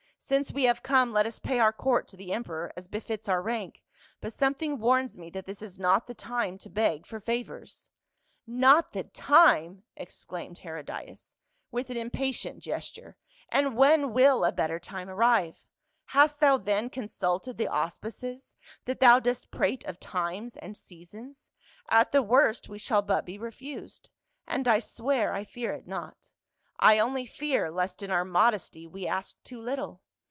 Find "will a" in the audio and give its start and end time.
14.13-14.51